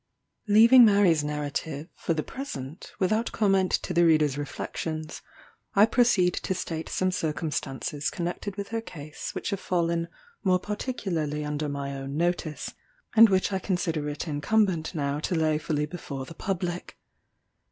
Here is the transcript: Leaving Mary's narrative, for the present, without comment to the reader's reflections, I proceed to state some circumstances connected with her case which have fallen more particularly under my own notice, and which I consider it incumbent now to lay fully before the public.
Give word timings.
Leaving 0.47 0.83
Mary's 0.83 1.23
narrative, 1.23 1.87
for 1.93 2.15
the 2.15 2.23
present, 2.23 2.91
without 2.97 3.31
comment 3.31 3.69
to 3.71 3.93
the 3.93 4.03
reader's 4.03 4.35
reflections, 4.35 5.21
I 5.75 5.85
proceed 5.85 6.33
to 6.33 6.55
state 6.55 6.89
some 6.89 7.11
circumstances 7.11 8.09
connected 8.09 8.55
with 8.55 8.69
her 8.69 8.81
case 8.81 9.35
which 9.35 9.51
have 9.51 9.59
fallen 9.59 10.07
more 10.43 10.57
particularly 10.57 11.45
under 11.45 11.69
my 11.69 11.93
own 11.95 12.17
notice, 12.17 12.73
and 13.15 13.29
which 13.29 13.53
I 13.53 13.59
consider 13.59 14.09
it 14.09 14.27
incumbent 14.27 14.95
now 14.95 15.19
to 15.19 15.35
lay 15.35 15.59
fully 15.59 15.85
before 15.85 16.25
the 16.25 16.33
public. 16.33 16.97